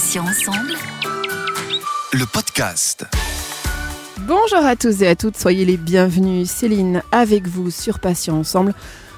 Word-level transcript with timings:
Patients 0.00 0.24
ensemble. 0.24 0.72
Le 2.14 2.24
podcast. 2.24 3.04
Bonjour 4.20 4.64
à 4.64 4.74
tous 4.74 5.02
et 5.02 5.08
à 5.08 5.14
toutes, 5.14 5.36
soyez 5.36 5.66
les 5.66 5.76
bienvenus. 5.76 6.48
Céline 6.48 7.02
avec 7.12 7.46
vous 7.46 7.70
sur 7.70 7.98
Patients 7.98 8.38
ensemble 8.38 8.72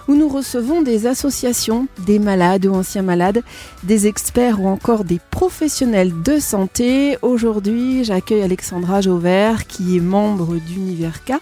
où 0.09 0.17
nous 0.17 0.29
recevons 0.29 0.83
des 0.83 1.07
associations, 1.07 1.87
des 2.01 2.19
malades 2.19 2.67
ou 2.67 2.75
anciens 2.75 3.03
malades, 3.03 3.45
des 3.85 4.09
experts 4.09 4.61
ou 4.61 4.67
encore 4.67 5.05
des 5.05 5.21
professionnels 5.31 6.21
de 6.21 6.41
santé. 6.41 7.17
Aujourd'hui, 7.23 8.03
j'accueille 8.03 8.43
Alexandra 8.43 9.01
Jauvert 9.01 9.69
qui 9.69 9.97
est 9.97 10.01
membre 10.01 10.57
d'Univers 10.57 11.23
K 11.25 11.35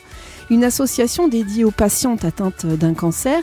une 0.50 0.64
association 0.64 1.28
dédiée 1.28 1.64
aux 1.64 1.70
patientes 1.70 2.24
atteintes 2.24 2.66
d'un 2.66 2.94
cancer, 2.94 3.42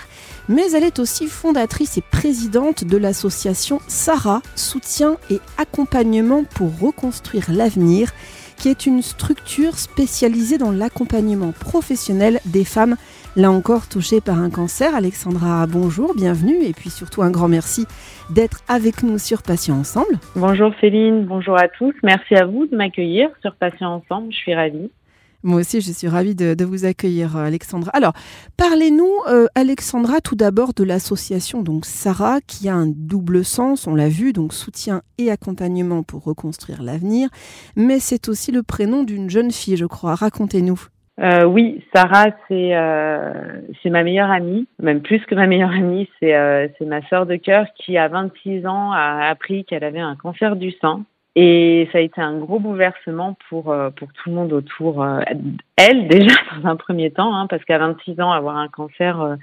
mais 0.50 0.72
elle 0.74 0.84
est 0.84 1.00
aussi 1.00 1.28
fondatrice 1.28 1.98
et 1.98 2.02
présidente 2.02 2.84
de 2.84 2.98
l'association 2.98 3.80
Sarah, 3.88 4.42
soutien 4.56 5.18
et 5.30 5.40
accompagnement 5.58 6.44
pour 6.44 6.78
reconstruire 6.80 7.46
l'avenir, 7.50 8.12
qui 8.58 8.70
est 8.70 8.86
une 8.86 9.02
structure 9.02 9.78
spécialisée 9.78 10.58
dans 10.58 10.72
l'accompagnement 10.72 11.52
professionnel 11.52 12.40
des 12.46 12.66
femmes, 12.66 12.96
là 13.36 13.52
encore 13.52 13.88
touchées 13.88 14.20
par 14.20 14.40
un 14.40 14.50
cancer. 14.50 14.96
Alexandra, 14.96 15.68
bonjour, 15.68 16.16
bienvenue, 16.16 16.64
et 16.64 16.74
puis 16.74 16.90
surtout 16.90 17.22
un 17.22 17.30
grand 17.30 17.48
merci 17.48 17.86
d'être 18.32 18.62
avec 18.68 19.04
nous 19.04 19.20
sur 19.20 19.44
Patients 19.44 19.78
Ensemble. 19.78 20.20
Bonjour 20.36 20.74
Céline, 20.82 21.26
bonjour 21.26 21.58
à 21.58 21.68
tous, 21.68 21.94
merci 22.04 22.36
à 22.36 22.46
vous 22.46 22.66
de 22.66 22.76
m'accueillir 22.76 23.30
sur 23.42 23.56
Patients 23.56 23.94
Ensemble, 23.94 24.32
je 24.32 24.38
suis 24.38 24.56
ravie. 24.56 24.90
Moi 25.48 25.62
aussi, 25.62 25.80
je 25.80 25.94
suis 25.94 26.10
ravie 26.10 26.36
de, 26.36 26.66
vous 26.66 26.84
accueillir, 26.84 27.38
euh, 27.38 27.46
Alexandra. 27.46 27.90
Alors, 27.94 28.12
parlez-nous, 28.58 29.10
euh, 29.30 29.46
Alexandra, 29.56 30.20
tout 30.20 30.36
d'abord 30.36 30.74
de 30.74 30.84
l'association 30.84 31.64
donc 31.64 31.86
Sarah, 31.86 32.40
qui 32.46 32.68
a 32.68 32.76
un 32.76 32.86
double 32.86 33.46
sens, 33.46 33.88
on 33.88 33.96
l'a 33.96 34.10
vu, 34.10 34.34
donc 34.34 34.52
soutien 34.52 35.04
et 35.18 35.32
accompagnement 35.32 36.04
pour 36.04 36.26
reconstruire 36.26 36.84
l'avenir, 36.84 37.30
mais 37.78 38.00
c'est 38.00 38.28
aussi 38.28 38.52
le 38.52 38.62
prénom 38.62 39.04
d'une 39.04 39.30
jeune 39.30 39.52
fille, 39.52 39.78
je 39.78 39.86
crois. 39.86 40.16
Racontez-nous. 40.16 40.82
Euh, 41.22 41.46
oui, 41.46 41.82
Sarah, 41.96 42.32
c'est 42.50 42.74
ma 43.86 44.04
meilleure 44.04 44.30
amie, 44.30 44.68
même 44.84 45.02
plus 45.02 45.26
que 45.28 45.34
ma 45.34 45.48
meilleure 45.48 45.72
amie, 45.72 46.10
c'est 46.20 46.36
ma 46.82 47.02
sœur 47.08 47.26
de 47.26 47.38
cœur 47.38 47.68
qui, 47.78 47.98
à 47.98 48.10
26 48.10 48.68
ans, 48.68 48.92
a 48.92 49.30
appris 49.30 49.64
qu'elle 49.64 49.86
avait 49.86 50.02
un 50.02 50.18
cancer 50.18 50.58
du 50.58 50.72
sang. 50.82 51.04
Et 51.40 51.88
ça 51.92 52.00
a 52.00 52.02
été 52.02 52.20
un 52.20 52.36
gros 52.40 52.58
bouleversement 52.58 53.38
pour, 53.48 53.72
euh, 53.72 53.92
pour 53.92 54.12
tout 54.12 54.30
le 54.32 54.36
monde 54.36 54.52
autour. 54.52 55.04
Euh, 55.04 55.20
elle, 55.76 56.08
déjà, 56.08 56.34
dans 56.56 56.68
un 56.68 56.76
premier 56.76 57.12
temps, 57.12 57.36
hein, 57.36 57.46
parce 57.46 57.64
qu'à 57.64 57.78
26 57.78 58.20
ans, 58.20 58.32
avoir 58.32 58.58
un 58.58 58.68
cancer, 58.70 59.22
euh, 59.22 59.36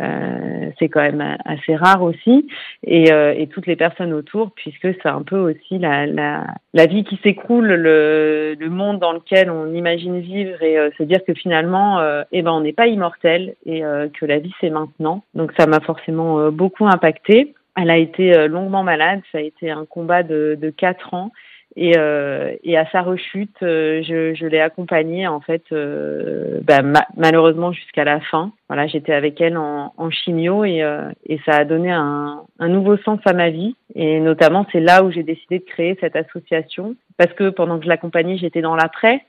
euh, 0.00 0.70
c'est 0.78 0.88
quand 0.88 1.02
même 1.02 1.36
assez 1.44 1.76
rare 1.76 2.02
aussi. 2.02 2.48
Et, 2.84 3.10
et, 3.10 3.46
toutes 3.48 3.66
les 3.66 3.76
personnes 3.76 4.14
autour, 4.14 4.52
puisque 4.52 4.88
c'est 5.02 5.08
un 5.08 5.22
peu 5.22 5.36
aussi 5.36 5.78
la, 5.78 6.06
la, 6.06 6.46
la 6.72 6.86
vie 6.86 7.04
qui 7.04 7.18
s'écroule, 7.22 7.66
le, 7.66 8.56
le, 8.58 8.70
monde 8.70 8.98
dans 8.98 9.12
lequel 9.12 9.50
on 9.50 9.74
imagine 9.74 10.20
vivre 10.20 10.62
et 10.62 10.90
se 10.96 11.02
dire 11.02 11.22
que 11.26 11.34
finalement, 11.34 11.98
eh 12.32 12.42
ben, 12.42 12.52
on 12.52 12.60
n'est 12.60 12.74
pas 12.74 12.86
immortel 12.86 13.56
et 13.64 13.80
que 13.80 14.26
la 14.26 14.38
vie, 14.38 14.52
c'est 14.60 14.68
maintenant. 14.68 15.22
Donc 15.34 15.52
ça 15.58 15.66
m'a 15.66 15.80
forcément 15.80 16.50
beaucoup 16.50 16.86
impacté. 16.86 17.54
Elle 17.76 17.90
a 17.90 17.98
été 17.98 18.36
euh, 18.36 18.48
longuement 18.48 18.82
malade, 18.82 19.20
ça 19.32 19.38
a 19.38 19.42
été 19.42 19.70
un 19.70 19.84
combat 19.84 20.22
de, 20.22 20.56
de 20.60 20.70
quatre 20.70 21.14
ans. 21.14 21.30
Et, 21.78 21.92
euh, 21.98 22.54
et, 22.64 22.78
à 22.78 22.88
sa 22.90 23.02
rechute, 23.02 23.62
euh, 23.62 24.02
je, 24.02 24.34
je 24.34 24.46
l'ai 24.46 24.60
accompagnée 24.60 25.26
en 25.26 25.40
fait, 25.40 25.62
euh, 25.72 26.60
bah, 26.62 26.80
malheureusement 27.16 27.70
jusqu'à 27.70 28.04
la 28.04 28.18
fin. 28.20 28.52
Voilà, 28.68 28.86
j'étais 28.86 29.12
avec 29.12 29.38
elle 29.42 29.58
en, 29.58 29.92
en 29.94 30.10
chimio 30.10 30.64
et, 30.64 30.82
euh, 30.82 31.10
et, 31.26 31.38
ça 31.44 31.52
a 31.52 31.64
donné 31.66 31.92
un, 31.92 32.40
un, 32.58 32.68
nouveau 32.68 32.96
sens 32.96 33.20
à 33.26 33.34
ma 33.34 33.50
vie. 33.50 33.76
Et 33.94 34.20
notamment, 34.20 34.64
c'est 34.72 34.80
là 34.80 35.04
où 35.04 35.10
j'ai 35.10 35.22
décidé 35.22 35.58
de 35.58 35.64
créer 35.64 35.98
cette 36.00 36.16
association 36.16 36.96
parce 37.18 37.34
que 37.34 37.50
pendant 37.50 37.78
que 37.78 37.84
je 37.84 37.90
l'accompagnais, 37.90 38.38
j'étais 38.38 38.62
dans 38.62 38.76
l'après. 38.76 39.26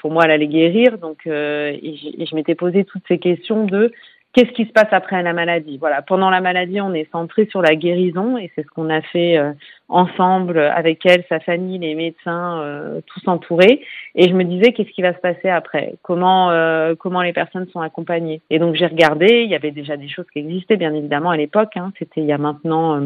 pour 0.00 0.10
moi, 0.10 0.24
elle 0.24 0.30
allait 0.30 0.46
guérir, 0.46 0.98
donc 0.98 1.26
et 1.26 2.26
je 2.26 2.34
m'étais 2.34 2.54
posé 2.54 2.84
toutes 2.84 3.04
ces 3.08 3.18
questions 3.18 3.64
de 3.64 3.92
qu'est-ce 4.32 4.52
qui 4.52 4.64
se 4.64 4.72
passe 4.72 4.92
après 4.92 5.22
la 5.22 5.32
maladie? 5.32 5.78
Voilà, 5.78 6.02
pendant 6.02 6.30
la 6.30 6.40
maladie, 6.40 6.80
on 6.80 6.94
est 6.94 7.10
centré 7.10 7.46
sur 7.46 7.62
la 7.62 7.74
guérison 7.74 8.36
et 8.36 8.50
c'est 8.54 8.62
ce 8.62 8.68
qu'on 8.68 8.90
a 8.90 9.00
fait 9.02 9.38
euh, 9.38 9.52
ensemble 9.88 10.58
avec 10.58 11.04
elle, 11.04 11.24
sa 11.28 11.40
famille, 11.40 11.78
les 11.78 11.94
médecins, 11.94 12.60
euh, 12.60 13.00
tous 13.06 13.26
entourés. 13.28 13.82
Et 14.14 14.28
je 14.28 14.34
me 14.34 14.44
disais 14.44 14.72
qu'est-ce 14.72 14.90
qui 14.90 15.02
va 15.02 15.14
se 15.14 15.20
passer 15.20 15.48
après? 15.48 15.94
Comment 16.02 16.50
euh, 16.50 16.94
comment 16.98 17.22
les 17.22 17.32
personnes 17.32 17.68
sont 17.72 17.80
accompagnées? 17.80 18.40
Et 18.50 18.58
donc 18.58 18.74
j'ai 18.74 18.86
regardé. 18.86 19.42
Il 19.42 19.50
y 19.50 19.54
avait 19.54 19.72
déjà 19.72 19.96
des 19.96 20.08
choses 20.08 20.26
qui 20.32 20.38
existaient 20.38 20.76
bien 20.76 20.94
évidemment 20.94 21.30
à 21.30 21.36
l'époque. 21.36 21.76
Hein, 21.76 21.92
C'était 21.98 22.20
il 22.20 22.26
y 22.26 22.32
a 22.32 22.38
maintenant 22.38 23.00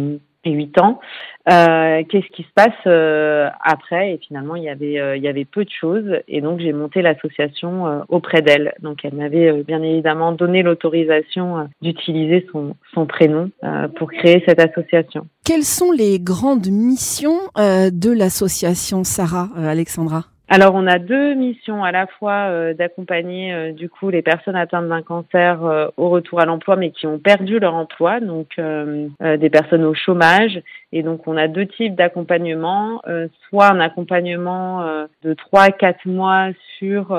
8 0.45 0.81
ans. 0.81 1.01
Euh, 1.51 2.03
Qu'est-ce 2.09 2.29
qui 2.35 2.43
se 2.43 2.53
passe 2.55 2.73
euh, 2.87 3.49
après? 3.63 4.13
Et 4.13 4.19
finalement, 4.19 4.57
il 4.57 4.65
y 4.65 4.69
avait 4.69 4.99
euh, 4.99 5.17
il 5.17 5.23
y 5.23 5.29
avait 5.29 5.45
peu 5.45 5.65
de 5.65 5.71
choses, 5.71 6.19
et 6.27 6.41
donc 6.41 6.61
j'ai 6.61 6.73
monté 6.73 7.03
l'association 7.03 7.87
euh, 7.87 8.01
auprès 8.09 8.43
d'elle. 8.43 8.75
Donc 8.81 9.05
elle 9.05 9.15
m'avait 9.15 9.63
bien 9.63 9.83
évidemment 9.83 10.33
donné 10.33 10.63
l'autorisation 10.63 11.69
d'utiliser 11.83 12.47
son 12.51 12.77
son 12.95 13.07
prénom 13.07 13.51
pour 13.97 14.11
créer 14.11 14.43
cette 14.47 14.61
association. 14.61 15.27
Quelles 15.45 15.65
sont 15.65 15.93
les 15.93 16.19
grandes 16.19 16.69
missions 16.69 17.39
de 17.57 18.11
l'association 18.11 19.05
Sarah, 19.05 19.49
Alexandra? 19.57 20.25
Alors, 20.55 20.77
on 20.77 20.87
a 20.87 21.01
deux 21.01 21.35
missions 21.35 21.83
à 21.83 21.91
la 21.91 22.07
fois 22.07 22.47
euh, 22.49 22.75
d'accompagner 22.75 23.53
euh, 23.53 23.73
du 23.73 23.89
coup 23.89 24.09
les 24.09 24.23
personnes 24.23 24.55
atteintes 24.55 24.89
d'un 24.89 25.03
cancer 25.03 25.65
euh, 25.65 25.89
au 25.97 26.11
retour 26.11 26.39
à 26.39 26.45
l'emploi, 26.45 26.77
mais 26.77 26.93
qui 26.93 27.09
ont 27.09 27.19
perdu 27.19 27.59
leur 27.59 27.75
emploi, 27.75 28.21
donc 28.21 28.51
des 28.57 29.51
personnes 29.51 29.85
au 29.85 29.95
chômage. 29.95 30.63
Et 30.93 31.03
donc, 31.03 31.27
on 31.27 31.37
a 31.37 31.49
deux 31.49 31.67
types 31.67 31.97
d'accompagnement, 31.97 33.03
soit 33.49 33.67
un 33.67 33.81
accompagnement 33.81 34.85
de 35.25 35.35
trois 35.35 35.63
à 35.63 35.71
quatre 35.73 36.07
mois 36.07 36.51
sur 36.79 37.17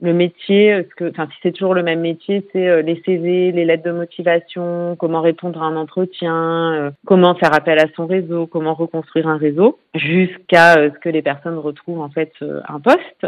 le 0.00 0.12
métier, 0.12 0.86
ce 0.90 0.94
que, 0.96 1.10
enfin, 1.10 1.28
si 1.30 1.38
c'est 1.42 1.52
toujours 1.52 1.74
le 1.74 1.82
même 1.82 2.00
métier, 2.00 2.46
c'est 2.52 2.68
euh, 2.68 2.82
les 2.82 3.00
CV, 3.06 3.52
les 3.52 3.64
lettres 3.64 3.84
de 3.84 3.92
motivation, 3.92 4.96
comment 4.98 5.20
répondre 5.20 5.62
à 5.62 5.66
un 5.66 5.76
entretien, 5.76 6.74
euh, 6.74 6.90
comment 7.06 7.34
faire 7.36 7.54
appel 7.54 7.78
à 7.78 7.86
son 7.94 8.06
réseau, 8.06 8.46
comment 8.46 8.74
reconstruire 8.74 9.28
un 9.28 9.36
réseau, 9.36 9.78
jusqu'à 9.94 10.78
euh, 10.78 10.90
ce 10.92 10.98
que 10.98 11.08
les 11.08 11.22
personnes 11.22 11.58
retrouvent 11.58 12.00
en 12.00 12.10
fait 12.10 12.32
un 12.68 12.80
poste. 12.80 13.26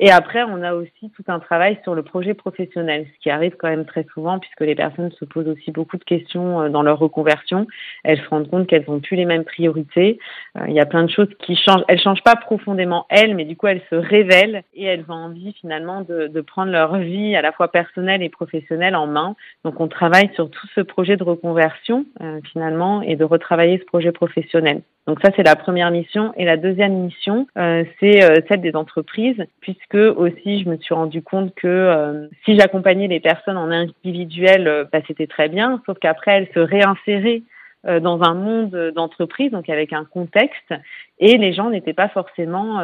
Et 0.00 0.10
après, 0.10 0.44
on 0.44 0.62
a 0.62 0.74
aussi 0.74 1.10
tout 1.16 1.24
un 1.26 1.40
travail 1.40 1.78
sur 1.82 1.94
le 1.94 2.02
projet 2.02 2.34
professionnel, 2.34 3.06
ce 3.12 3.22
qui 3.22 3.30
arrive 3.30 3.56
quand 3.56 3.68
même 3.68 3.84
très 3.84 4.06
souvent 4.14 4.38
puisque 4.38 4.60
les 4.60 4.76
personnes 4.76 5.10
se 5.12 5.24
posent 5.24 5.48
aussi 5.48 5.72
beaucoup 5.72 5.96
de 5.96 6.04
questions 6.04 6.60
euh, 6.60 6.68
dans 6.68 6.82
leur 6.82 6.98
reconversion. 6.98 7.66
Elles 8.04 8.20
se 8.20 8.28
rendent 8.28 8.48
compte 8.48 8.68
qu'elles 8.68 8.84
n'ont 8.86 9.00
plus 9.00 9.16
les 9.16 9.24
mêmes 9.24 9.44
priorités. 9.44 10.20
Euh, 10.56 10.66
il 10.68 10.74
y 10.74 10.80
a 10.80 10.86
plein 10.86 11.02
de 11.02 11.10
choses 11.10 11.28
qui 11.40 11.56
changent. 11.56 11.82
Elles 11.88 12.00
changent 12.00 12.22
pas 12.22 12.36
profondément 12.36 13.06
elles, 13.10 13.34
mais 13.34 13.44
du 13.44 13.56
coup, 13.56 13.66
elles 13.66 13.82
se 13.90 13.96
révèlent 13.96 14.62
et 14.74 14.84
elles 14.84 15.04
ont 15.08 15.14
envie 15.14 15.52
finalement 15.54 16.02
de, 16.02 16.28
prendre 16.40 16.70
leur 16.70 16.96
vie 16.96 17.34
à 17.34 17.42
la 17.42 17.52
fois 17.52 17.68
personnelle 17.68 18.22
et 18.22 18.28
professionnelle 18.28 18.94
en 18.94 19.06
main. 19.06 19.34
Donc, 19.64 19.80
on 19.80 19.88
travaille 19.88 20.30
sur 20.34 20.48
tout 20.48 20.66
ce 20.74 20.80
projet 20.80 21.16
de 21.16 21.24
reconversion 21.24 22.06
euh, 22.22 22.40
finalement 22.52 23.02
et 23.02 23.16
de 23.16 23.24
retravailler 23.24 23.78
ce 23.78 23.84
projet 23.84 24.12
professionnel. 24.12 24.82
Donc 25.08 25.20
ça, 25.24 25.30
c'est 25.34 25.42
la 25.42 25.56
première 25.56 25.90
mission. 25.90 26.34
Et 26.36 26.44
la 26.44 26.58
deuxième 26.58 26.92
mission, 26.92 27.46
euh, 27.56 27.82
c'est 27.98 28.22
euh, 28.22 28.42
celle 28.46 28.60
des 28.60 28.76
entreprises, 28.76 29.42
puisque 29.62 29.94
aussi, 29.94 30.62
je 30.62 30.68
me 30.68 30.76
suis 30.76 30.94
rendu 30.94 31.22
compte 31.22 31.54
que 31.54 31.66
euh, 31.66 32.28
si 32.44 32.58
j'accompagnais 32.58 33.08
les 33.08 33.18
personnes 33.18 33.56
en 33.56 33.70
individuel, 33.70 34.86
bah, 34.92 34.98
c'était 35.06 35.26
très 35.26 35.48
bien, 35.48 35.80
sauf 35.86 35.98
qu'après, 35.98 36.32
elles 36.32 36.48
se 36.52 36.60
réinséraient 36.60 37.42
dans 37.84 38.20
un 38.22 38.34
monde 38.34 38.92
d'entreprise, 38.94 39.52
donc 39.52 39.70
avec 39.70 39.92
un 39.92 40.04
contexte, 40.04 40.74
et 41.20 41.36
les 41.38 41.52
gens 41.52 41.70
n'étaient 41.70 41.92
pas 41.92 42.08
forcément 42.08 42.80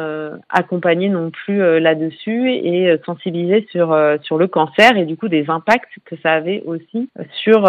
accompagnés 0.49 1.09
non 1.09 1.31
plus 1.31 1.79
là-dessus 1.79 2.51
et 2.51 2.99
sensibilisés 3.05 3.65
sur 3.71 3.97
sur 4.21 4.37
le 4.37 4.47
cancer 4.47 4.97
et 4.97 5.05
du 5.05 5.17
coup 5.17 5.27
des 5.27 5.49
impacts 5.49 5.91
que 6.05 6.15
ça 6.21 6.33
avait 6.33 6.63
aussi 6.65 7.09
sur 7.43 7.67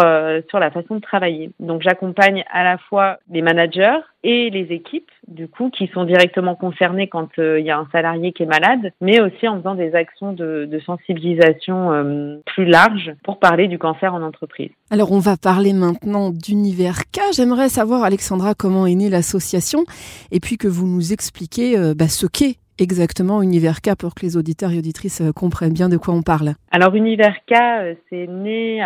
sur 0.49 0.59
la 0.59 0.71
façon 0.71 0.95
de 0.95 1.01
travailler. 1.01 1.51
Donc 1.59 1.81
j'accompagne 1.81 2.43
à 2.51 2.63
la 2.63 2.77
fois 2.77 3.17
les 3.31 3.41
managers 3.41 3.99
et 4.23 4.49
les 4.49 4.73
équipes, 4.73 5.09
du 5.29 5.47
coup, 5.47 5.69
qui 5.69 5.87
sont 5.93 6.03
directement 6.03 6.55
concernées 6.55 7.07
quand 7.07 7.29
euh, 7.39 7.61
il 7.61 7.65
y 7.65 7.71
a 7.71 7.77
un 7.77 7.87
salarié 7.93 8.33
qui 8.33 8.43
est 8.43 8.47
malade, 8.47 8.91
mais 8.99 9.21
aussi 9.21 9.47
en 9.47 9.57
faisant 9.59 9.75
des 9.75 9.95
actions 9.95 10.33
de, 10.33 10.69
sensibilisation 10.85 11.93
euh, 11.93 12.35
plus 12.45 12.65
larges 12.65 13.13
pour 13.23 13.39
parler 13.39 13.69
du 13.69 13.79
cancer 13.79 14.13
en 14.13 14.21
entreprise. 14.21 14.69
Alors, 14.91 15.13
on 15.13 15.19
va 15.19 15.37
parler 15.37 15.71
maintenant 15.71 16.29
d'Univers 16.29 17.05
K. 17.11 17.21
J'aimerais 17.33 17.69
savoir, 17.69 18.03
Alexandra, 18.03 18.53
comment 18.53 18.85
est 18.85 18.95
née 18.95 19.09
l'association 19.09 19.85
et 20.31 20.39
puis 20.41 20.56
que 20.57 20.67
vous 20.67 20.87
nous 20.87 21.13
expliquez 21.13 21.77
euh, 21.77 21.93
bah, 21.93 22.07
ce 22.07 22.25
qu'est 22.25 22.57
exactement 22.79 23.41
Univerca 23.41 23.95
pour 23.95 24.15
que 24.15 24.25
les 24.25 24.37
auditeurs 24.37 24.71
et 24.71 24.77
auditrices 24.77 25.21
euh, 25.21 25.31
comprennent 25.31 25.73
bien 25.73 25.89
de 25.89 25.97
quoi 25.97 26.13
on 26.13 26.21
parle 26.21 26.53
Alors 26.71 26.95
Univerca, 26.95 27.79
euh, 27.79 27.93
c'est 28.09 28.27
né 28.27 28.81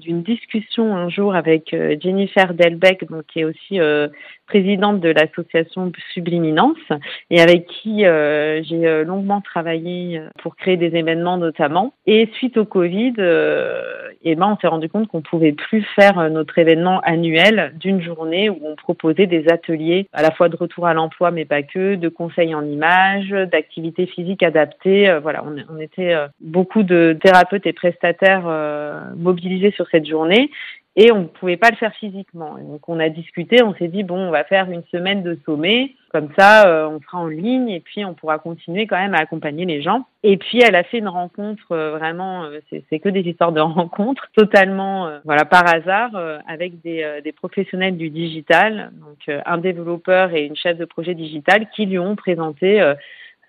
d'une 0.00 0.22
discussion 0.22 0.96
un 0.96 1.08
jour 1.08 1.34
avec 1.34 1.74
Jennifer 2.02 2.54
Delbecq, 2.54 3.06
qui 3.28 3.40
est 3.40 3.44
aussi 3.44 3.78
présidente 4.46 5.00
de 5.00 5.08
l'association 5.08 5.90
Subliminence 6.12 6.76
et 7.30 7.40
avec 7.40 7.66
qui 7.66 8.00
j'ai 8.00 9.04
longuement 9.04 9.40
travaillé 9.40 10.20
pour 10.42 10.56
créer 10.56 10.76
des 10.76 10.96
événements 10.96 11.38
notamment. 11.38 11.92
Et 12.06 12.28
suite 12.34 12.56
au 12.56 12.64
Covid, 12.64 13.14
et 14.22 14.34
ben, 14.34 14.52
on 14.52 14.56
s'est 14.58 14.66
rendu 14.66 14.88
compte 14.88 15.08
qu'on 15.08 15.22
pouvait 15.22 15.52
plus 15.52 15.82
faire 15.94 16.30
notre 16.30 16.58
événement 16.58 17.00
annuel 17.00 17.72
d'une 17.78 18.02
journée 18.02 18.50
où 18.50 18.58
on 18.64 18.74
proposait 18.76 19.26
des 19.26 19.48
ateliers 19.48 20.08
à 20.12 20.22
la 20.22 20.30
fois 20.30 20.48
de 20.48 20.56
retour 20.56 20.86
à 20.86 20.94
l'emploi, 20.94 21.30
mais 21.30 21.44
pas 21.44 21.62
que, 21.62 21.94
de 21.94 22.08
conseils 22.08 22.54
en 22.54 22.64
images, 22.64 22.95
d'activités 23.46 24.06
physiques 24.06 24.42
adaptées. 24.42 25.08
Euh, 25.08 25.20
voilà, 25.20 25.44
on, 25.44 25.78
était 25.78 26.14
euh, 26.14 26.28
beaucoup 26.40 26.82
de 26.82 27.16
thérapeutes 27.20 27.66
et 27.66 27.72
prestataires 27.72 28.44
euh, 28.46 29.00
mobilisés 29.16 29.72
sur 29.72 29.86
cette 29.90 30.06
journée 30.06 30.50
et 30.98 31.12
on 31.12 31.20
ne 31.20 31.26
pouvait 31.26 31.58
pas 31.58 31.68
le 31.70 31.76
faire 31.76 31.94
physiquement. 31.94 32.56
donc 32.58 32.88
on 32.88 32.98
a 32.98 33.10
discuté, 33.10 33.62
on 33.62 33.74
s'est 33.74 33.88
dit 33.88 34.02
bon, 34.02 34.28
on 34.28 34.30
va 34.30 34.44
faire 34.44 34.70
une 34.70 34.82
semaine 34.90 35.22
de 35.22 35.38
sommet, 35.44 35.94
comme 36.10 36.30
ça 36.38 36.66
euh, 36.66 36.88
on 36.88 37.00
sera 37.02 37.18
en 37.18 37.26
ligne 37.26 37.68
et 37.68 37.80
puis 37.80 38.04
on 38.06 38.14
pourra 38.14 38.38
continuer 38.38 38.86
quand 38.86 38.96
même 38.96 39.14
à 39.14 39.18
accompagner 39.18 39.66
les 39.66 39.82
gens. 39.82 40.06
Et 40.22 40.38
puis 40.38 40.60
elle 40.62 40.74
a 40.74 40.84
fait 40.84 40.98
une 40.98 41.08
rencontre 41.08 41.72
euh, 41.72 41.98
vraiment, 41.98 42.44
euh, 42.44 42.60
c'est 42.88 42.98
que 42.98 43.10
des 43.10 43.20
histoires 43.20 43.52
de 43.52 43.60
rencontres, 43.60 44.26
totalement 44.34 45.10
voilà 45.26 45.44
par 45.44 45.68
hasard 45.68 46.12
avec 46.48 46.80
des, 46.80 47.20
des, 47.22 47.32
professionnels 47.32 47.98
du 47.98 48.08
digital, 48.08 48.90
donc 49.00 49.36
un 49.44 49.58
développeur 49.58 50.32
et 50.32 50.44
une 50.46 50.56
chef 50.56 50.78
de 50.78 50.86
projet 50.86 51.14
digital 51.14 51.68
qui 51.74 51.84
lui 51.84 51.98
ont 51.98 52.16
présenté 52.16 52.80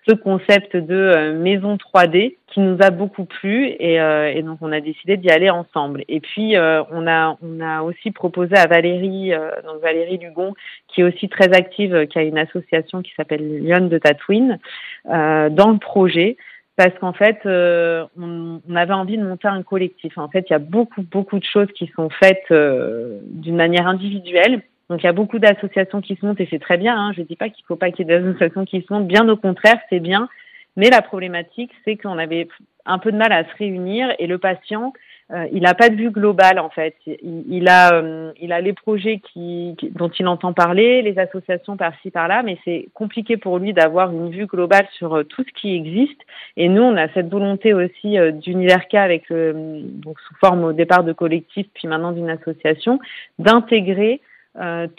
ce 0.08 0.14
concept 0.14 0.76
de 0.76 0.94
euh, 0.94 1.38
maison 1.38 1.76
3D 1.76 2.36
qui 2.46 2.60
nous 2.60 2.78
a 2.80 2.90
beaucoup 2.90 3.24
plu 3.24 3.66
et, 3.78 4.00
euh, 4.00 4.32
et 4.32 4.42
donc 4.42 4.58
on 4.62 4.72
a 4.72 4.80
décidé 4.80 5.16
d'y 5.16 5.30
aller 5.30 5.50
ensemble. 5.50 6.02
Et 6.08 6.20
puis 6.20 6.56
euh, 6.56 6.82
on 6.90 7.06
a 7.06 7.82
aussi 7.82 8.10
proposé 8.10 8.56
à 8.56 8.66
Valérie 8.66 9.32
donc 9.64 9.82
Valérie 9.82 10.18
Lugon 10.18 10.54
qui 10.88 11.02
est 11.02 11.04
aussi 11.04 11.28
très 11.28 11.52
active, 11.54 12.06
qui 12.06 12.18
a 12.18 12.22
une 12.22 12.38
association 12.38 13.02
qui 13.02 13.12
s'appelle 13.16 13.60
Lyon 13.60 13.88
de 13.88 13.98
Tatooine 13.98 14.58
dans 15.04 15.70
le 15.70 15.78
projet 15.78 16.36
parce 16.76 16.96
qu'en 17.00 17.12
fait, 17.12 17.40
on, 17.44 18.60
avait 18.74 18.94
envie 18.94 19.18
de 19.18 19.24
monter 19.24 19.48
un 19.48 19.64
collectif. 19.64 20.16
En 20.16 20.28
fait, 20.28 20.46
il 20.48 20.52
y 20.52 20.56
a 20.56 20.60
beaucoup, 20.60 21.02
beaucoup 21.02 21.40
de 21.40 21.44
choses 21.44 21.66
qui 21.74 21.90
sont 21.94 22.08
faites 22.08 22.46
d'une 22.50 23.56
manière 23.56 23.88
individuelle 23.88 24.62
donc 24.88 25.02
il 25.02 25.06
y 25.06 25.08
a 25.08 25.12
beaucoup 25.12 25.38
d'associations 25.38 26.00
qui 26.00 26.16
se 26.16 26.24
montent 26.24 26.40
et 26.40 26.48
c'est 26.50 26.58
très 26.58 26.78
bien. 26.78 26.96
Hein. 26.96 27.12
Je 27.14 27.20
ne 27.20 27.26
dis 27.26 27.36
pas 27.36 27.48
qu'il 27.48 27.62
ne 27.62 27.66
faut 27.66 27.76
pas 27.76 27.90
qu'il 27.90 28.06
y 28.06 28.10
ait 28.10 28.18
d'associations 28.18 28.64
qui 28.64 28.82
se 28.82 28.92
montent. 28.92 29.06
Bien 29.06 29.28
au 29.28 29.36
contraire, 29.36 29.78
c'est 29.90 30.00
bien. 30.00 30.28
Mais 30.76 30.90
la 30.90 31.02
problématique, 31.02 31.72
c'est 31.84 31.96
qu'on 31.96 32.18
avait 32.18 32.48
un 32.86 32.98
peu 32.98 33.12
de 33.12 33.16
mal 33.16 33.32
à 33.32 33.44
se 33.44 33.56
réunir 33.58 34.14
et 34.18 34.26
le 34.26 34.38
patient, 34.38 34.92
euh, 35.30 35.46
il 35.52 35.62
n'a 35.62 35.74
pas 35.74 35.90
de 35.90 35.94
vue 35.94 36.10
globale 36.10 36.58
en 36.58 36.70
fait. 36.70 36.94
Il, 37.06 37.68
a, 37.68 37.92
euh, 37.92 38.32
il 38.40 38.50
a 38.50 38.62
les 38.62 38.72
projets 38.72 39.18
qui, 39.18 39.76
dont 39.90 40.08
il 40.08 40.26
entend 40.26 40.54
parler, 40.54 41.02
les 41.02 41.18
associations 41.18 41.76
par-ci 41.76 42.10
par-là, 42.10 42.42
mais 42.42 42.56
c'est 42.64 42.88
compliqué 42.94 43.36
pour 43.36 43.58
lui 43.58 43.74
d'avoir 43.74 44.10
une 44.10 44.30
vue 44.30 44.46
globale 44.46 44.86
sur 44.92 45.16
euh, 45.16 45.24
tout 45.24 45.44
ce 45.46 45.60
qui 45.60 45.74
existe. 45.74 46.20
Et 46.56 46.68
nous, 46.68 46.82
on 46.82 46.96
a 46.96 47.08
cette 47.08 47.28
volonté 47.28 47.74
aussi 47.74 48.16
d'Univerca 48.40 49.02
avec 49.02 49.30
donc 49.30 50.18
sous 50.20 50.34
forme 50.36 50.64
au 50.64 50.72
départ 50.72 51.04
de 51.04 51.12
collectif, 51.12 51.66
puis 51.74 51.88
maintenant 51.88 52.12
d'une 52.12 52.30
association, 52.30 52.98
d'intégrer 53.38 54.20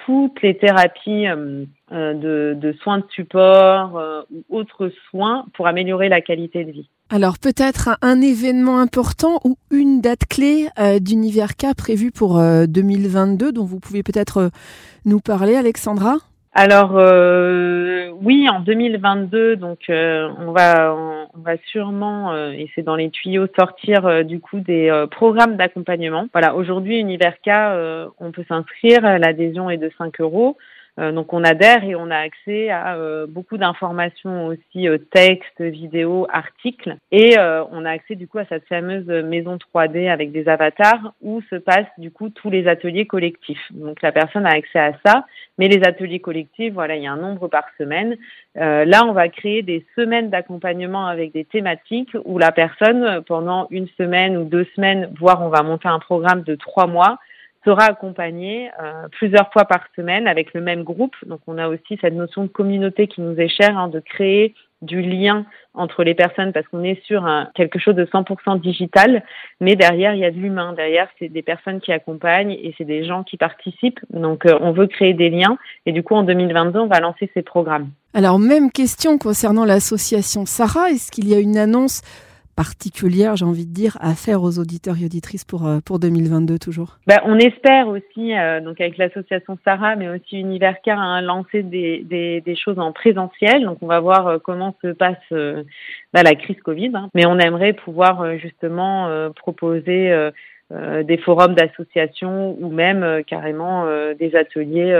toutes 0.06 0.42
les 0.42 0.57
thérapies 0.57 1.28
euh, 1.28 1.66
euh, 1.92 2.54
de, 2.54 2.75
soins 2.81 3.00
de 3.00 3.06
support 3.10 4.25
ou 4.31 4.44
autres 4.50 4.92
soins 5.10 5.46
pour 5.54 5.68
améliorer 5.68 6.10
la 6.10 6.22
qualité 6.22 6.63
de 6.63 6.72
vie. 6.72 6.90
Alors 7.10 7.40
peut-être 7.40 7.98
un 8.01 8.22
événement 8.22 8.80
important 8.80 9.40
ou 9.44 9.57
une 9.72 10.00
date 10.00 10.25
clé 10.30 10.68
d'Univerca 11.01 11.74
prévue 11.74 12.12
pour 12.12 12.40
2022 12.40 13.51
dont 13.51 13.66
vous 13.66 13.80
pouvez 13.80 14.04
peut-être 14.04 14.51
nous 15.06 15.19
parler, 15.19 15.56
Alexandra? 15.56 16.18
Alors 16.54 16.98
euh, 16.98 18.10
oui, 18.22 18.50
en 18.50 18.60
2022, 18.60 19.56
donc 19.56 19.81
euh, 19.90 20.30
on 20.40 20.51
va 20.51 20.96
on, 20.96 21.42
va 21.42 21.57
sûrement 21.68 22.34
euh, 22.34 22.51
et 22.51 22.69
c'est 22.74 22.81
dans 22.81 22.96
les 22.96 23.12
tuyaux 23.12 23.46
sortir 23.57 24.25
du 24.25 24.40
coup 24.40 24.60
des 24.60 25.06
programmes 25.12 25.57
d'accompagnement. 25.57 26.28
Voilà, 26.34 26.56
aujourd'hui 26.56 26.98
Univerca, 26.98 28.10
on 28.19 28.31
peut 28.31 28.44
s'inscrire, 28.48 29.01
l'adhésion 29.01 29.69
est 29.69 29.78
de 29.78 29.92
5 29.98 30.19
euros. 30.22 30.57
Euh, 31.00 31.12
donc 31.12 31.34
on 31.34 31.44
adhère 31.44 31.84
et 31.84 31.96
on 31.96 32.12
a 32.12 32.18
accès 32.18 32.69
à 32.69 32.96
euh, 32.96 33.25
beaucoup 33.25 33.57
d'informations 33.57 34.48
aussi 34.48 34.88
euh, 34.88 34.98
textes, 34.98 35.62
vidéos, 35.62 36.28
articles 36.30 36.96
et 37.12 37.38
on 37.72 37.86
a 37.86 37.92
accès 37.92 38.16
du 38.16 38.28
coup 38.28 38.38
à 38.38 38.46
cette 38.46 38.66
fameuse 38.68 39.07
maison 39.07 39.57
3D 39.57 40.10
avec 40.10 40.31
des 40.31 40.48
avatars 40.48 41.13
où 41.22 41.42
se 41.50 41.56
passent 41.56 41.86
du 41.98 42.12
coup 42.12 42.30
tous 42.30 42.50
les 42.50 42.68
ateliers 42.68 43.06
collectifs. 43.06 43.72
Donc 43.72 44.01
la 44.01 44.12
personne 44.12 44.46
a 44.46 44.51
accès 44.51 44.80
à 44.80 44.94
ça, 45.06 45.25
mais 45.57 45.68
les 45.68 45.84
ateliers 45.84 46.19
collectifs, 46.19 46.74
voilà, 46.74 46.96
il 46.96 47.04
y 47.04 47.07
a 47.07 47.12
un 47.12 47.18
nombre 47.18 47.48
par 47.48 47.66
semaine. 47.78 48.18
là, 48.56 49.06
on 49.06 49.13
va 49.13 49.30
créer 49.30 49.62
des 49.62 49.86
semaines 49.95 50.30
d'accompagnement 50.30 51.07
avec 51.07 51.31
des 51.31 51.45
thématiques 51.45 52.16
où 52.25 52.38
la 52.38 52.52
personne 52.52 53.22
pendant 53.25 53.68
une 53.69 53.88
semaine 53.98 54.38
ou 54.38 54.44
deux 54.44 54.68
semaines, 54.75 55.10
voire 55.19 55.42
on 55.42 55.50
va 55.50 55.63
monter 55.63 55.88
un 55.88 56.00
programme 56.00 56.44
de 56.44 56.56
trois 56.56 56.88
mois 56.88 57.19
sera 57.65 57.83
accompagné 57.83 58.69
euh, 58.81 59.07
plusieurs 59.11 59.51
fois 59.51 59.65
par 59.65 59.81
semaine 59.95 60.27
avec 60.27 60.53
le 60.53 60.61
même 60.61 60.83
groupe. 60.83 61.15
Donc 61.25 61.41
on 61.47 61.57
a 61.57 61.67
aussi 61.67 61.97
cette 62.01 62.13
notion 62.13 62.44
de 62.44 62.47
communauté 62.47 63.07
qui 63.07 63.21
nous 63.21 63.35
est 63.39 63.50
chère, 63.50 63.77
hein, 63.77 63.88
de 63.89 64.00
créer 64.00 64.53
du 64.81 65.01
lien 65.01 65.45
entre 65.73 66.03
les 66.03 66.15
personnes 66.15 66.53
parce 66.53 66.65
qu'on 66.67 66.83
est 66.83 67.03
sur 67.06 67.25
un, 67.25 67.50
quelque 67.53 67.79
chose 67.79 67.95
de 67.95 68.06
100% 68.06 68.61
digital, 68.61 69.23
mais 69.59 69.75
derrière 69.75 70.13
il 70.13 70.21
y 70.21 70.25
a 70.25 70.31
de 70.31 70.38
l'humain, 70.38 70.73
derrière 70.73 71.09
c'est 71.19 71.27
des 71.27 71.41
personnes 71.41 71.81
qui 71.81 71.91
accompagnent 71.91 72.51
et 72.51 72.73
c'est 72.77 72.85
des 72.85 73.03
gens 73.03 73.23
qui 73.23 73.35
participent. 73.35 74.00
Donc 74.11 74.45
euh, 74.45 74.57
on 74.61 74.71
veut 74.71 74.88
créer 74.88 75.13
des 75.13 75.29
liens 75.29 75.57
et 75.85 75.91
du 75.91 76.01
coup 76.01 76.15
en 76.15 76.23
2022 76.23 76.79
on 76.79 76.88
va 76.88 77.01
lancer 77.01 77.29
ces 77.33 77.41
programmes. 77.41 77.89
Alors 78.13 78.39
même 78.39 78.71
question 78.71 79.17
concernant 79.17 79.65
l'association 79.65 80.45
Sarah, 80.45 80.91
est-ce 80.91 81.11
qu'il 81.11 81.27
y 81.27 81.35
a 81.35 81.39
une 81.39 81.57
annonce 81.57 82.01
particulière, 82.59 83.38
j'ai 83.38 83.45
envie 83.45 83.65
de 83.65 83.73
dire, 83.73 83.97
à 84.01 84.15
faire 84.15 84.44
aux 84.44 84.59
auditeurs 84.59 84.95
et 85.01 85.06
auditrices 85.06 85.45
pour, 85.45 85.65
euh, 85.65 85.79
pour 85.79 85.97
2022 85.97 86.59
toujours? 86.59 86.97
Bah, 87.07 87.21
On 87.23 87.38
espère 87.38 87.88
aussi, 87.88 88.38
euh, 88.38 88.59
donc 88.59 88.81
avec 88.81 88.97
l'association 88.97 89.57
Sarah, 89.63 89.95
mais 89.95 90.09
aussi 90.09 90.38
Univercar, 90.38 91.00
à 91.00 91.21
lancer 91.21 91.63
des, 91.63 92.03
des, 92.03 92.56
choses 92.57 92.77
en 92.77 92.91
présentiel. 92.91 93.63
Donc 93.63 93.77
on 93.81 93.88
va 93.88 94.01
voir 94.01 94.27
euh, 94.27 94.38
comment 94.44 94.75
se 94.81 94.89
passe 94.89 95.15
bah, 95.31 96.21
la 96.21 96.35
crise 96.35 96.59
Covid. 96.61 96.91
Hein. 96.95 97.07
Mais 97.15 97.25
on 97.25 97.39
aimerait 97.39 97.71
pouvoir 97.71 98.38
justement 98.38 99.07
proposer 99.38 100.11
des 100.71 101.18
forums 101.18 101.56
d'associations 101.56 102.56
ou 102.60 102.69
même 102.69 103.01
euh, 103.01 103.21
carrément 103.24 103.86
euh, 103.86 104.13
des 104.13 104.36
ateliers 104.36 104.95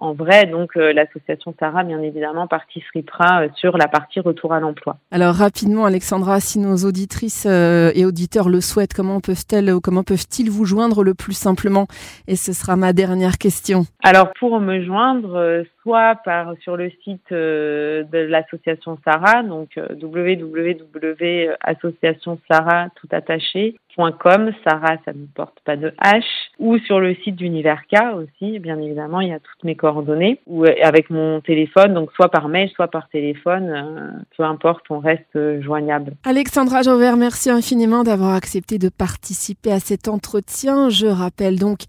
en 0.00 0.14
vrai. 0.14 0.46
Donc 0.46 0.74
l'association 0.74 1.54
Sarah, 1.58 1.84
bien 1.84 2.00
évidemment, 2.00 2.46
participera 2.46 3.44
sur 3.54 3.76
la 3.76 3.88
partie 3.88 4.20
retour 4.20 4.52
à 4.52 4.60
l'emploi. 4.60 4.96
Alors 5.10 5.34
rapidement, 5.34 5.84
Alexandra, 5.84 6.40
si 6.40 6.58
nos 6.58 6.76
auditrices 6.76 7.46
et 7.46 8.04
auditeurs 8.04 8.48
le 8.48 8.60
souhaitent, 8.60 8.94
comment 8.94 9.20
peuvent-elles 9.20 9.70
ou 9.72 9.80
comment 9.80 10.02
peuvent-ils 10.02 10.50
vous 10.50 10.64
joindre 10.64 11.02
le 11.02 11.14
plus 11.14 11.36
simplement? 11.36 11.86
Et 12.28 12.36
ce 12.36 12.52
sera 12.52 12.76
ma 12.76 12.92
dernière 12.92 13.38
question. 13.38 13.84
Alors 14.02 14.32
pour 14.38 14.60
me 14.60 14.82
joindre, 14.82 15.64
soit 15.86 16.16
par 16.24 16.54
sur 16.62 16.76
le 16.76 16.90
site 17.04 17.30
de 17.30 18.04
l'association 18.10 18.98
Sarah, 19.04 19.44
donc 19.44 19.78
www.associationsarah 20.02 22.88
attaché 23.12 23.76
.com, 23.96 24.52
Sarah, 24.64 24.96
ça 25.04 25.12
ne 25.12 25.26
porte 25.34 25.58
pas 25.64 25.76
de 25.76 25.92
H, 26.02 26.22
ou 26.58 26.78
sur 26.78 27.00
le 27.00 27.14
site 27.24 27.36
d'Univerca 27.36 28.14
aussi, 28.14 28.58
bien 28.58 28.78
évidemment, 28.78 29.20
il 29.20 29.28
y 29.28 29.32
a 29.32 29.38
toutes 29.38 29.64
mes 29.64 29.74
coordonnées, 29.74 30.40
ou 30.46 30.64
euh, 30.64 30.74
avec 30.82 31.08
mon 31.10 31.40
téléphone, 31.40 31.94
donc 31.94 32.12
soit 32.12 32.30
par 32.30 32.48
mail, 32.48 32.70
soit 32.74 32.88
par 32.88 33.08
téléphone, 33.08 33.70
euh, 33.70 34.10
peu 34.36 34.44
importe, 34.44 34.84
on 34.90 34.98
reste 34.98 35.24
euh, 35.36 35.62
joignable. 35.62 36.12
Alexandra 36.24 36.82
Jauvert, 36.82 37.16
merci 37.16 37.50
infiniment 37.50 38.04
d'avoir 38.04 38.34
accepté 38.34 38.78
de 38.78 38.90
participer 38.90 39.72
à 39.72 39.80
cet 39.80 40.08
entretien. 40.08 40.90
Je 40.90 41.06
rappelle 41.06 41.58
donc 41.58 41.80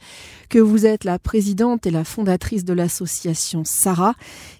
que 0.49 0.59
vous 0.59 0.85
êtes 0.85 1.03
la 1.03 1.19
présidente 1.19 1.85
et 1.85 1.91
la 1.91 2.05
fondatrice 2.05 2.63
de 2.63 2.73
l'association 2.73 3.63
Sarah, 3.65 3.86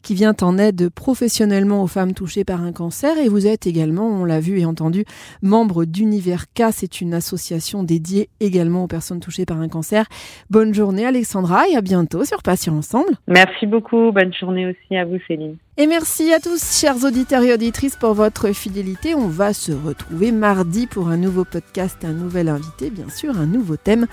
qui 0.02 0.16
vient 0.16 0.36
en 0.42 0.58
aide 0.58 0.90
professionnellement 0.90 1.84
aux 1.84 1.88
femmes 1.88 2.14
touchées 2.14 2.44
par 2.44 2.62
un 2.62 2.72
cancer, 2.72 3.18
et 3.18 3.30
vous 3.30 3.48
êtes 3.48 3.68
également, 3.68 4.08
on 4.08 4.26
l'a 4.26 4.40
vu 4.40 4.60
et 4.60 4.66
entendu, 4.66 5.06
membre 5.42 5.86
d'Univerca, 5.86 6.72
c'est 6.72 7.02
une 7.02 7.14
association 7.14 7.38
association 7.38 7.84
dédiée 7.84 8.30
également 8.40 8.84
aux 8.84 8.88
personnes 8.88 9.20
touchées 9.20 9.46
par 9.46 9.60
un 9.60 9.70
cancer. 9.70 10.06
Bonne 10.50 10.74
journée 10.74 11.06
Alexandra 11.06 11.68
et 11.70 11.76
à 11.76 11.82
bientôt 11.82 12.26
sur 12.26 12.42
Patients 12.42 12.78
Ensemble. 12.78 13.14
Merci 13.28 13.68
beaucoup, 13.68 14.12
bonne 14.12 14.34
journée 14.34 14.68
aussi 14.68 14.98
à 14.98 15.06
vous 15.06 15.18
Céline. 15.28 15.58
Et 15.80 15.86
merci 15.86 16.34
à 16.34 16.40
tous, 16.40 16.80
chers 16.80 17.04
auditeurs 17.04 17.44
et 17.44 17.54
auditrices, 17.54 17.98
pour 17.98 18.16
votre 18.16 18.52
fidélité. 18.52 19.14
On 19.14 19.28
va 19.28 19.54
se 19.54 19.72
retrouver 19.72 20.32
mardi 20.32 20.88
pour 20.88 21.10
un 21.10 21.18
nouveau 21.18 21.44
podcast, 21.44 21.98
un 22.04 22.14
nouvel 22.14 22.50
invité, 22.50 22.90
bien 22.90 23.08
sûr, 23.16 23.38
un 23.38 23.46
nouveau 23.46 23.78
thème. 23.78 24.08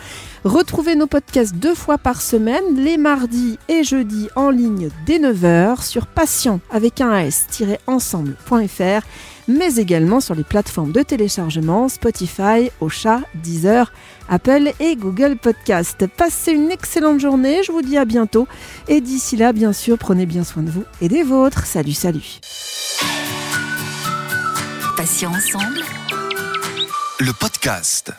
Retrouvez 0.44 0.94
nos 0.94 1.06
podcasts 1.06 1.54
deux 1.54 1.75
fois 1.75 1.97
par 1.97 2.21
semaine, 2.21 2.76
les 2.76 2.99
mardis 2.99 3.59
et 3.71 3.83
jeudis 3.83 4.28
en 4.37 4.50
ligne 4.50 4.90
dès 5.06 5.18
9h 5.18 5.83
sur 5.83 6.06
patient 6.06 6.61
avec 6.71 7.00
un 7.00 7.16
s-ensemble.fr, 7.16 9.06
mais 9.49 9.77
également 9.77 10.21
sur 10.21 10.35
les 10.35 10.45
plateformes 10.45 10.93
de 10.93 11.03
téléchargement 11.03 11.89
Spotify, 11.89 12.71
Ocha, 12.81 13.21
Deezer, 13.35 13.93
Apple 14.29 14.73
et 14.81 14.97
Google 14.97 15.37
Podcast. 15.37 16.07
Passez 16.07 16.53
une 16.53 16.71
excellente 16.71 17.21
journée, 17.21 17.63
je 17.63 17.73
vous 17.73 17.83
dis 17.83 17.99
à 17.99 18.05
bientôt. 18.05 18.47
Et 18.89 19.01
d'ici 19.01 19.37
là, 19.37 19.53
bien 19.53 19.73
sûr, 19.73 19.99
prenez 19.99 20.27
bien 20.27 20.45
soin 20.45 20.63
de 20.63 20.71
vous 20.71 20.85
et 21.01 21.09
des 21.09 21.23
vôtres. 21.23 21.67
Salut, 21.67 21.93
salut. 21.93 22.41
Patient 24.97 25.33
ensemble. 25.33 25.81
Le 27.21 27.33
podcast. 27.33 28.13